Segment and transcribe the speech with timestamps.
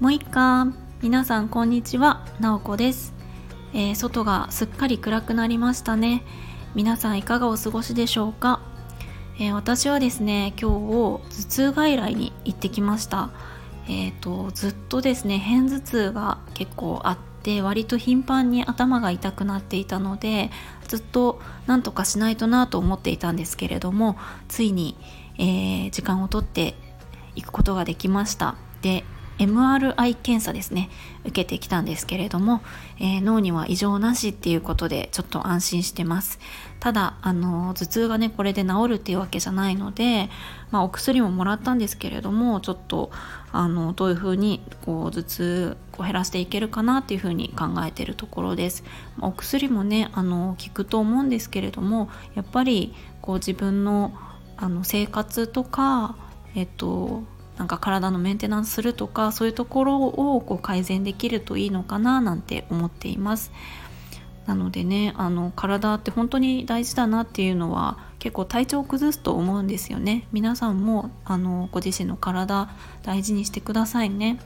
[0.00, 2.24] もう一回皆さんこんにちは。
[2.40, 3.12] なおこです、
[3.74, 6.24] えー、外がすっかり暗くなりましたね。
[6.74, 8.62] 皆さんいかがお過ごしでしょうか、
[9.38, 13.28] えー、私はですね今日頭痛外来に行ってきました。
[13.88, 20.50] えーと、ずっとですね片頭痛が結構あって割と頻繁に頭が痛くなっていたので
[20.88, 24.16] ずっとなんとかしないとなと思っていたんですけれども
[24.48, 24.96] ついに、
[25.36, 26.74] えー、時間をとって
[27.36, 28.54] いくことができました。
[28.80, 29.04] で
[29.40, 30.90] MRI 検査ですね
[31.24, 32.60] 受けてきたんですけれども、
[32.98, 36.38] えー、脳には異常なしっていうことでちょっと安心してます。
[36.78, 40.30] ただあの頭痛がねこれで治るっていうわけじゃないので、
[40.70, 43.10] まあ、お薬ももらったんですけれどもちょっと
[43.52, 48.84] あのどういうふうにこう頭痛を減らしていけるかなっていうふうに考えてるところです。
[49.20, 54.12] お薬もねあの効くと思うんですけれどもやっぱりこう自分の
[54.56, 56.16] あの生活とか
[56.54, 57.22] えっと
[57.56, 63.52] なんか体のメンテナンスするとかそういうところをこう改善できるといいのかななんて思っています。
[64.46, 70.26] なのでねあの体って本当に大事だなっていうのは結構体調を崩すと思うんですよね。
[70.32, 72.68] 皆さんもあのご自身の体
[73.02, 74.40] 大事にしてくださいね。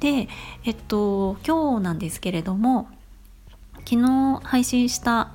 [0.00, 0.28] で
[0.64, 2.88] えっと今日なんですけれども
[3.78, 5.32] 昨日配信した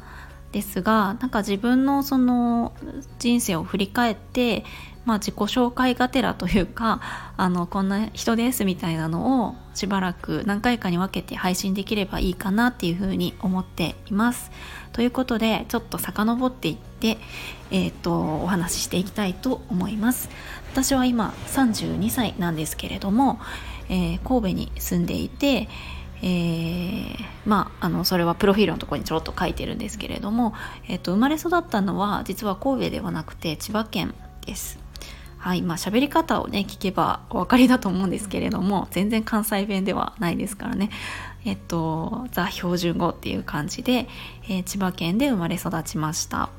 [0.54, 2.72] ですがなんか自分のその
[3.20, 4.64] 人生を振り返って
[5.06, 7.02] まあ、自己紹介がてらというか
[7.36, 14.52] あのこんな人ですみたいなのをしばらく何回かに分けて配信できればいいかなっていうふうに思っています。
[14.94, 17.18] ということでちょっと遡っていって、
[17.72, 20.30] えーと、お話ししていきたいと思います。
[20.72, 23.40] 私は今32歳なんですけれども、
[23.90, 25.68] えー、神戸に住んでいて
[26.26, 30.54] えー、まああのそれはプロフィールのところにちょろっと書いてるんですけれども、
[30.88, 34.14] えーと生まれ育ったのは実は神戸ではなくて千葉県
[34.46, 34.83] です。
[35.44, 40.90] はいまあ喋り方をね聞けばお分かりだと思うんですけれども全然関西弁ではないですからね。
[41.44, 44.08] えっとザ標準語っていう感じで、
[44.46, 46.50] えー、千葉県で生まれ育ちました。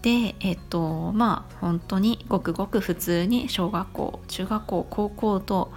[0.00, 5.70] でえっとまあ本当にごくごく普通に小学校中学校高校と,、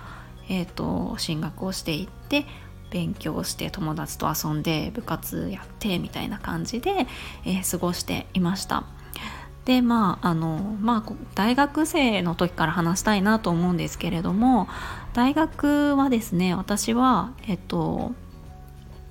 [0.48, 2.46] えっと進学をしていって
[2.90, 7.06] 勉強して友達と遊んで部活やってみたいな感じで、
[7.44, 8.86] えー、過ごしていました。
[9.66, 14.68] でまああのまあ大学生の時から話したいなと思うんですけれども
[15.14, 18.12] 大学はですね私はえっと、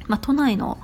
[0.08, 0.78] まあ、都内の、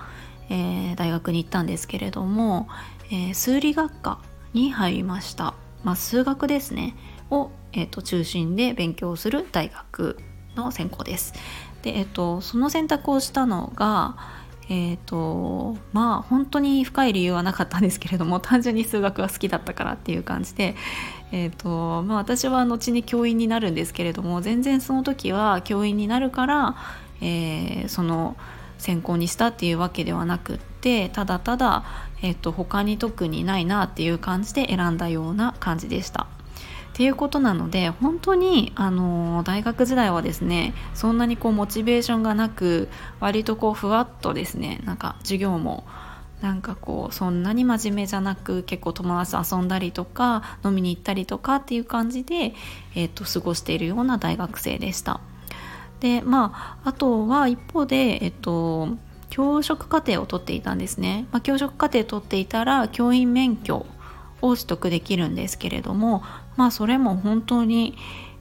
[0.49, 2.69] えー、大学に行ったんですけれども、
[3.11, 4.21] えー、数理学科
[4.55, 6.97] に入りました、まあ、数学ですね
[7.31, 10.19] を、えーと、中心で勉強する大学
[10.57, 11.35] の専攻です。
[11.83, 14.17] で、えーとその選択をしたのが
[14.71, 20.77] えーとまあ本当に深い理由はなかったんですけれども 単純に数学が好きだったからっていう感じで、
[21.33, 26.77] えーとまあ、私は後に教員になるんですけれども全然その時は教員になるから、
[27.21, 28.37] えー、その
[28.77, 31.85] 専攻にしたっていうわけではなくってただただ、
[32.23, 36.27] えーと他に特にないなっていう感じで選んだような感じでした。
[36.99, 42.89] っていうことなので本当にあの大学時代はですねそんなにこうモチベーションがなく
[43.21, 45.85] 割とこうふわっとですねなんか授業も
[46.41, 52.53] なんかこうそんなに真面目じゃなく結構友達と遊んだりとか飲みに行ったりとかっていう感じで、
[52.97, 55.21] えーと、過ごしているような大学生でした。
[56.01, 58.89] でまああとは一方で、えっ、と
[59.31, 61.29] 教職課程を取っていたんですね。
[61.31, 63.87] まあ、教職課程取っていたら教員免許
[64.43, 66.25] を取得できるんですけれども
[66.59, 67.97] まあそれも本当に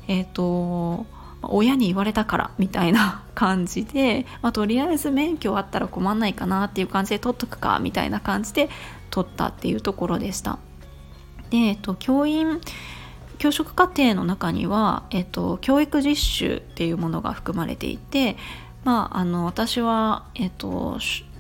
[0.08, 1.06] えっ、ー、と
[1.44, 8.70] 親に言われたからみたいな 感じで、まあ、とりあえず免許あったら困んないかなっていう感じで取っとくかみたいな感じで
[9.12, 10.58] 取ったっていうところでした。
[11.52, 12.60] で、えっと、教員
[13.38, 18.36] 教職課程の中には、えっと、教育実習っていうものが含まれていて、
[18.84, 20.98] まあ、あの私は、えっと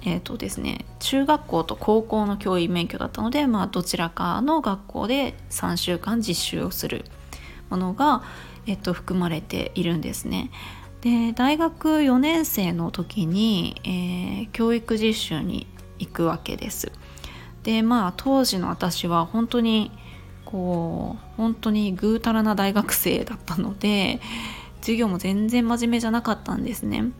[0.07, 7.03] えーとですね、中学校と高校の教員免許だったので、まあ、どちらかの学校で3週間実習をする
[7.69, 8.23] ものが、
[8.67, 10.49] えっと、含まれているんですね。
[11.01, 15.67] で大学4年生の時に、えー、教育実習に
[15.99, 16.93] 行くわけです。
[17.63, 19.91] でまあ当時の私は本当に
[20.45, 24.21] こう本当にぐうたらな大学生だったので
[24.79, 27.11] 授業も全然真面目じゃなかったんですね。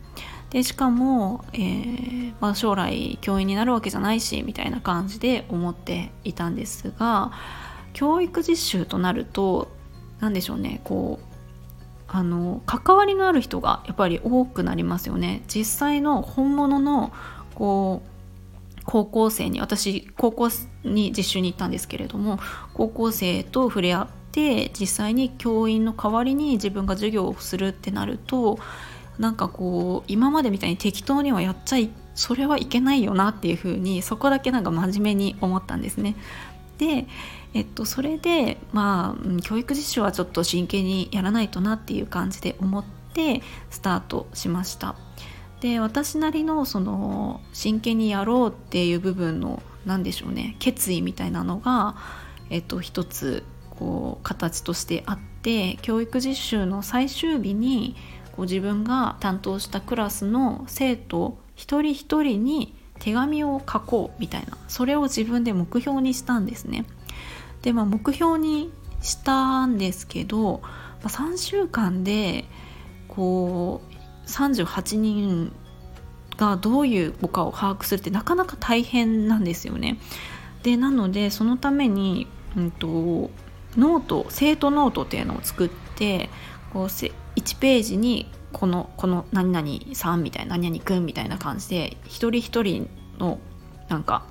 [0.50, 7.32] でしかも、えー、まあ、将来教員になるわけじゃないしみたいな感じで思っていたんですが
[7.92, 9.68] 教育実習となると
[10.20, 11.28] 何でしょうねこう
[12.10, 15.42] あの関わりのある人がやっぱり多くなりますよね。
[15.46, 17.12] 実際の本物の
[17.54, 20.48] こう高校生に私高校
[20.84, 22.40] に実習に行ったんですけれども
[22.72, 28.58] 高校生と触れ合って実際に教員の代わりに自分が授業をするってなると
[29.18, 36.16] なんかこう今までみたいに適当にはやっちゃいそれはいけないよなっていうふうにそこだけなんか真面目に思ったんですね。
[36.78, 37.06] で、
[37.54, 44.96] えっと、それでまあ教育実習はちょっと真剣にやらないとなっていう感じで思ってスタートしました。
[45.60, 51.96] で私なりのその真剣にやろうっていう部分の何でしょうね決意みたいなのが、
[52.50, 57.96] えっと、一つこう形としてあって教育実習の最終日に
[58.38, 66.84] こう自分が担当したクラスの生徒一人一人に手紙を書こうみたいなそれを自分で目標にしたんですね。
[67.62, 68.70] でまあ目標に
[69.02, 72.44] したんですけど、まあ、3週間で
[73.08, 75.52] こう38人
[76.36, 79.98] がどういう子かを把握するってなかなか大変なんですよね。
[80.62, 82.86] でなのでそのために、うんと、
[83.76, 86.30] ノート生徒ノートっていうのを作って
[86.72, 86.88] こう
[87.38, 92.88] 1ページにこのこの何々さんみたいな何々くんみたいな感じで一人一人
[93.18, 93.38] の
[93.88, 94.24] なんか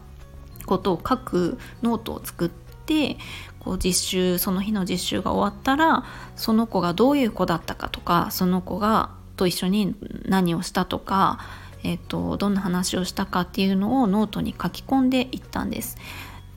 [0.65, 3.17] ことを書くノートを作って
[3.59, 6.03] こう実習その日の実習が終わったら
[6.35, 9.95] その子がどういう子だったかとかその子がと一緒に
[10.25, 11.39] 何をしたとか、
[11.83, 15.97] えーとどんな話をしたかっていうのをノートに書き込んでいったんです。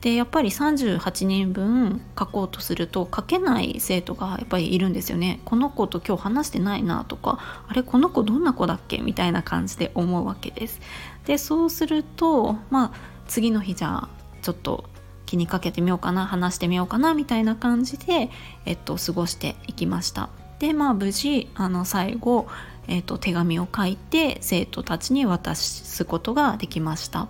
[0.01, 5.39] でやっぱり38人分書こうとすると書けない生徒がやっぱりいるんですよね。
[5.45, 10.81] この子と今日話してないなとかあれこの子どんな子だっけみたいな感じで思うわけです。
[11.25, 12.91] でそうするとまあ
[13.27, 14.09] 次の日じゃあ
[14.41, 14.85] ちょっと
[15.27, 18.31] 気にかけてみようかな話してみようかなみたいな感じで、
[18.65, 20.29] えっと、過ごしていきました。
[20.57, 22.47] でまあ無事あの最後、
[22.87, 27.27] えっと、手紙を書いて生徒たちに渡すことができました。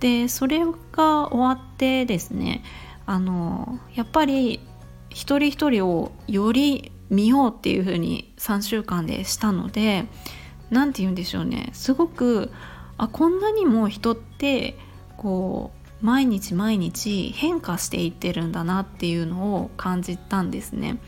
[0.00, 2.62] でそれが終わってですね
[3.06, 4.60] あのやっぱり
[5.10, 10.04] 一人一人をより見ようっていうふうに3週間でしたので
[10.70, 12.52] 何て言うんでしょうねすごく
[12.98, 14.76] あこんなにも人って
[15.16, 15.72] こ
[16.02, 21.00] う毎日毎日変化していってるんだなっていうのを感じたんですね。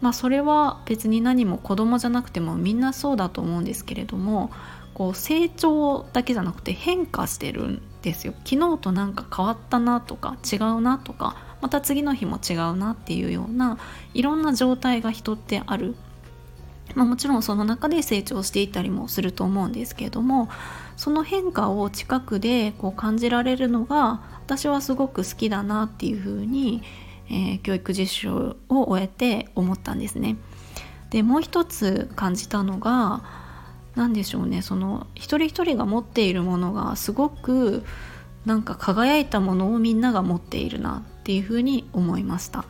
[0.00, 4.50] まあそれは別に何も子供じゃなくてもみんなそうだと思うんですけれども
[4.94, 13.78] こう成長だけじゃなくて変化してるんですよ昨日となんか変わったなとか違うなとかまた次の日も違うなっていうような
[14.14, 15.94] いろんな状態が人ってある、
[16.94, 20.48] まあ、もちろんその中で成長していたりもすると思うんですけれども
[20.96, 26.82] その変化を近くでこう感じられるのが私はすごく好きだなっていうふうに、
[27.28, 30.36] えー、教育実習を終えて思ったんですね。
[31.10, 33.22] でもう一つ感じたのが
[34.00, 37.84] 何でしょうねその一人一人が持っているものがすごく
[38.46, 42.64] なんか輝いたものをみんなが持っているなっていうふうに思いました。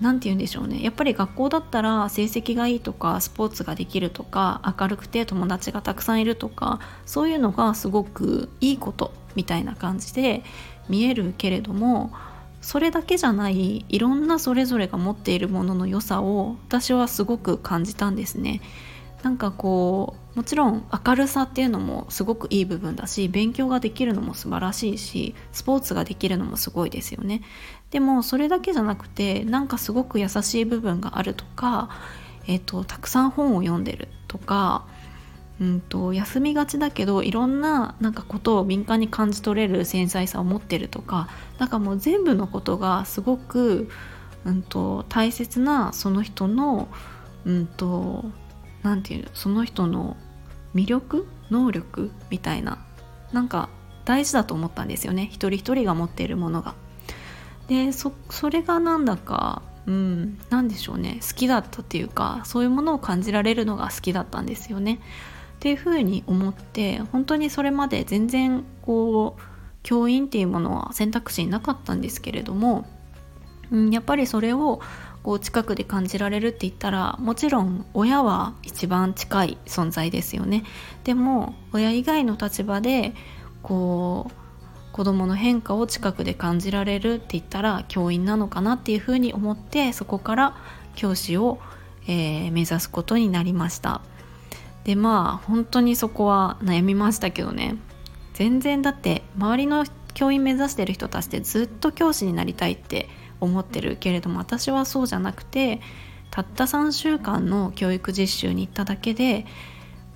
[0.00, 10.44] 何て言うんでしょうねやっぱり学校だったら成績がいいとかスポーツができるとか明るくて友達がたくさんいるとかそういうのがすごくいいことみたいな感じで
[10.88, 12.12] 見えるけれども
[12.60, 18.60] それだけじゃないいろんなそれぞれが持っているものの良さを私はすごく感じたんですね。
[19.22, 27.42] なんかこうもちろん明るさっていうのもすごくいい部分だし勉強ができるのも素晴らしいしスポーツができるのもすごいですよね。
[27.90, 31.88] でもそれだけじゃなくてなんかすごく優しい部分があるとか、
[32.46, 34.86] えーと、たくさん本を読んでるとか
[35.60, 43.88] うんと休みがちだけどいろんななんかことを敏感に感じ取れる繊細さを持ってるとかなんかもう全部のことがすごく、
[44.44, 46.88] うんと、大切なその人の
[47.44, 48.24] うんと
[48.82, 50.16] 何て言うその人の
[50.74, 52.78] 魅力能力みたいな
[53.32, 53.68] なんか
[54.04, 56.74] 大事だと思ったんですよね一人一人が持っているものが。
[57.68, 58.12] でそ
[58.48, 65.00] れがなんだかうん何でしょうね好きだったっていうかそういうものを感じられるのが好きだったんですよね。
[65.56, 69.42] っていうふうに思って本当にそれまで全然こう
[69.82, 72.86] 教員っていうものは選択肢になかったんですけれども、
[73.70, 74.80] うん、やっぱりそれを
[75.28, 80.64] こう近くで感じられるって言ったらもちろん親は一番近い存在ですよね。
[81.04, 83.12] でも親以外の立場で
[83.62, 84.32] こう
[84.94, 90.56] 子どもの変化を近くで感じられるって言ったら教員なのかなっていうふうに思ってそこから
[90.96, 91.58] 教師を、
[92.06, 94.00] えー、目指すことになりました。
[94.84, 97.76] でまあ本当にそこは悩みましたけどね。
[98.32, 105.80] 全然だって周りの教員目指してる人たちってずっと教師になりたいって思ってるけれども私はそうじゃなくて
[106.30, 109.46] たった3週間の教育実習に行っただけで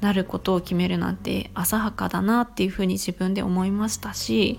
[0.01, 4.59] なることを決めるなんて浅はかだなっていうふうに自分で思いましたし、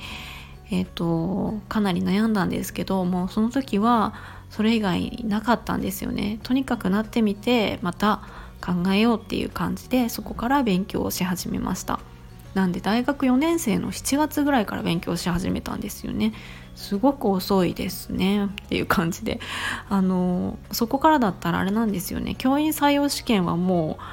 [0.72, 4.14] えーと、かなり悩んだんですけどもうその時は
[4.50, 6.40] それ以外なかったんですよね。
[6.44, 8.22] とにかくなってみてまた
[8.64, 12.00] 考えようっていう感じでそこから勉強をし始めました
[12.54, 16.34] なんで大学4年生の7月ぐらいから勉強し始めたんですよね
[16.76, 18.46] すごく遅いですね。
[18.46, 19.40] っていう感じで。
[19.90, 22.36] あのそこからだったらあれなんですよね。
[22.36, 24.04] 教員採用試験はもう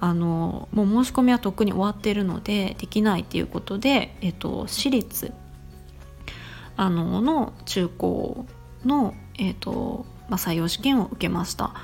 [0.00, 5.32] あのもう申し込みはとっくに終わってるのでできないっていうことで、えっと、私立
[6.76, 8.46] あのの中高
[8.84, 11.74] の、えっとまあ、採用試験を受けました。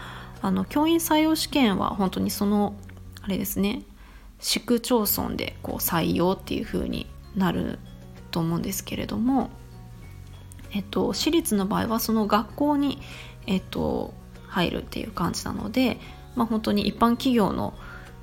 [0.43, 2.75] あの教員採用試験は本当にその
[3.23, 3.83] あれですね。
[4.39, 7.79] 市区町村でこう採用っていう風になる
[8.31, 9.51] と思うんですけれども、
[10.77, 13.01] えっと、私立の場合はその学校に、
[13.47, 14.13] えっと、
[14.47, 15.99] 入るっていう感じなので、
[16.35, 17.73] まあ、本当に一般企業の、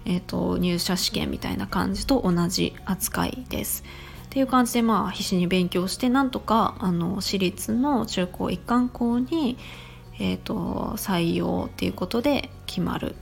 [0.06, 3.84] えっと、入社試験みたいな感じと同じ扱いです。
[4.26, 9.58] っていう感じでまあ必死に勉強してなんとかあの私立の中高一貫校に、
[10.20, 13.16] えーと採用っていうことで決まるっ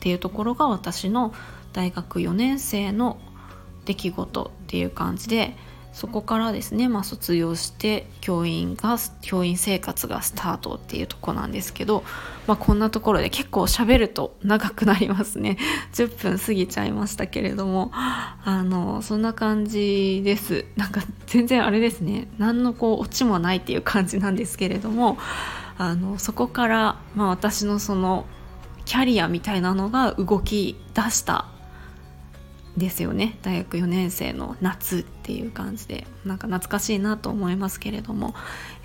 [0.00, 1.32] ていうところが私の
[1.72, 3.18] 大学4年生の
[3.86, 5.56] 出来事っていう感じで
[5.92, 12.04] そこからですね、まあ、卒業して教員が教員生活がスタートっていうとこなんですけど、
[12.46, 15.58] まあ、こんなところで結構喋ると長くなりますね。
[15.94, 17.90] 10分過ぎちゃいましたけれども。
[17.92, 20.64] あのそんな感じです。
[20.76, 22.28] なんか全然あれですね。
[22.38, 25.18] 何のこうオチもないっていう感じなんですけれども
[25.76, 28.24] あのそこから、まあ、私のその
[28.84, 31.46] キャリアみたいなのが動き出した
[32.78, 33.38] ですよね。
[33.42, 36.06] 大学4年生の夏っていう感じで。
[36.24, 38.34] なんか懐かしいなと思いますけれども。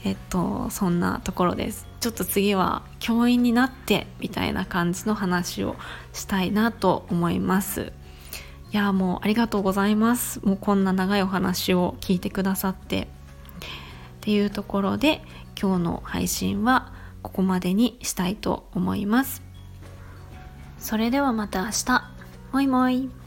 [0.04, 1.88] えっとそんなところです。
[2.00, 5.76] ちょっと次は教員になってみたいな感じの話を
[6.12, 7.94] したいなと思います。
[8.72, 10.40] いやもうありがとうございます。
[10.46, 13.02] もうこんな長いお話を聞いてくださって。
[13.04, 13.08] っ
[14.22, 15.22] ていうところで
[15.62, 19.44] 今日の配信はここまでにしたいと思います。
[20.80, 22.14] それではまた明日。
[22.52, 23.23] もいもい。